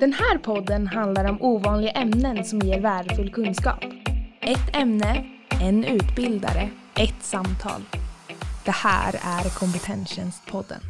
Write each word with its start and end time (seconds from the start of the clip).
Den 0.00 0.12
här 0.12 0.38
podden 0.38 0.86
handlar 0.86 1.24
om 1.24 1.42
ovanliga 1.42 1.90
ämnen 1.90 2.44
som 2.44 2.58
ger 2.58 2.80
värdefull 2.80 3.32
kunskap. 3.32 3.84
Ett 4.40 4.76
ämne, 4.76 5.26
en 5.60 5.84
utbildare, 5.84 6.70
ett 6.96 7.22
samtal. 7.22 7.82
Det 8.64 8.70
här 8.70 9.14
är 9.14 9.58
Kompetenstjänstpodden. 9.58 10.80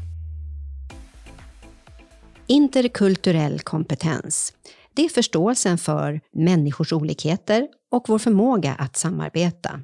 Interkulturell 2.47 3.61
kompetens. 3.61 4.53
Det 4.95 5.05
är 5.05 5.09
förståelsen 5.09 5.79
för 5.79 6.21
människors 6.33 6.93
olikheter 6.93 7.69
och 7.91 8.05
vår 8.09 8.19
förmåga 8.19 8.75
att 8.79 8.97
samarbeta. 8.97 9.81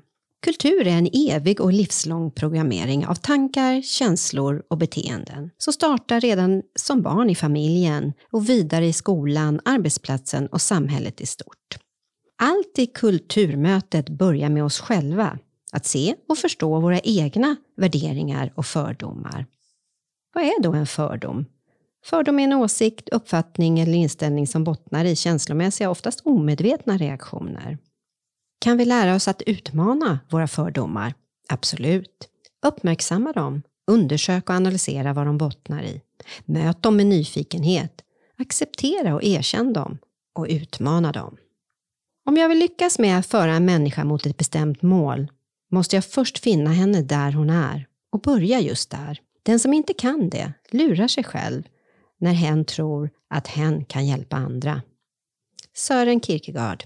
Kultur 0.47 0.87
är 0.87 0.99
en 0.99 1.09
evig 1.13 1.61
och 1.61 1.73
livslång 1.73 2.31
programmering 2.31 3.07
av 3.07 3.15
tankar, 3.15 3.83
känslor 3.83 4.63
och 4.71 4.79
beteenden 4.79 5.51
som 5.59 5.73
startar 5.73 6.21
redan 6.21 6.63
som 6.75 7.03
barn 7.03 7.31
i 7.31 7.35
familjen 7.35 8.13
och 8.31 8.49
vidare 8.49 8.87
i 8.87 8.93
skolan, 8.93 9.61
arbetsplatsen 9.65 10.47
och 10.47 10.61
samhället 10.61 11.21
i 11.21 11.27
stort. 11.27 11.79
Allt 12.43 12.79
i 12.79 12.87
kulturmötet 12.87 14.09
börjar 14.09 14.49
med 14.49 14.65
oss 14.65 14.81
själva, 14.81 15.39
att 15.73 15.87
se 15.87 16.15
och 16.29 16.39
förstå 16.39 16.81
våra 16.81 17.01
egna 17.01 17.57
värderingar 17.77 18.53
och 18.55 18.67
fördomar. 18.67 19.47
Vad 20.35 20.45
är 20.45 20.63
då 20.63 20.73
en 20.73 20.87
fördom? 20.87 21.45
Fördom 22.05 22.39
är 22.39 22.45
en 22.45 22.53
åsikt, 22.53 23.09
uppfattning 23.09 23.81
eller 23.81 23.95
inställning 23.95 24.47
som 24.47 24.65
bottnar 24.65 25.05
i 25.05 25.17
känslomässiga, 25.17 25.91
oftast 25.91 26.21
omedvetna 26.25 26.97
reaktioner. 26.97 27.79
Kan 28.67 28.77
vi 28.77 28.85
lära 28.85 29.15
oss 29.15 29.29
att 29.29 29.43
utmana 29.43 30.19
våra 30.31 30.49
fördomar? 30.49 31.15
Absolut. 31.49 32.29
Uppmärksamma 32.67 33.33
dem, 33.33 33.63
undersök 33.87 34.51
och 34.51 34.57
analysera 34.57 35.13
vad 35.13 35.27
de 35.27 35.39
bottnar 35.39 35.83
i. 35.83 36.01
Möt 36.45 36.83
dem 36.83 36.97
med 36.97 37.07
nyfikenhet. 37.07 38.03
Acceptera 38.39 39.15
och 39.15 39.25
erkänn 39.25 39.73
dem 39.73 39.99
och 40.35 40.47
utmana 40.49 41.13
dem. 41.13 41.37
Om 42.25 42.37
jag 42.37 42.49
vill 42.49 42.59
lyckas 42.59 42.99
med 42.99 43.19
att 43.19 43.27
föra 43.27 43.53
en 43.53 43.65
människa 43.65 44.05
mot 44.05 44.27
ett 44.27 44.37
bestämt 44.37 44.83
mål 44.83 45.29
måste 45.71 45.97
jag 45.97 46.05
först 46.05 46.39
finna 46.39 46.71
henne 46.71 47.03
där 47.03 47.33
hon 47.33 47.51
är 47.51 47.87
och 48.13 48.21
börja 48.21 48.61
just 48.61 48.91
där. 48.91 49.21
Den 49.43 49.59
som 49.59 49.73
inte 49.73 49.95
kan 49.95 50.31
det 50.31 50.53
lurar 50.71 51.09
sig 51.09 51.25
själv 51.25 51.63
när 52.21 52.33
hen 52.33 52.65
tror 52.65 53.11
att 53.31 53.47
hen 53.47 53.85
kan 53.85 54.07
hjälpa 54.07 54.37
andra. 54.37 54.83
Sören 55.75 56.21
Kierkegaard 56.21 56.85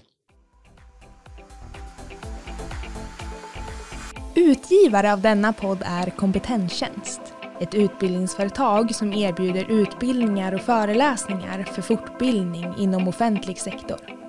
Utgivare 4.35 5.13
av 5.13 5.21
denna 5.21 5.53
podd 5.53 5.83
är 5.85 6.09
Kompetenstjänst. 6.09 7.21
Ett 7.59 7.73
utbildningsföretag 7.75 8.95
som 8.95 9.13
erbjuder 9.13 9.71
utbildningar 9.71 10.53
och 10.53 10.61
föreläsningar 10.61 11.63
för 11.63 11.81
fortbildning 11.81 12.73
inom 12.77 13.07
offentlig 13.07 13.59
sektor. 13.59 14.20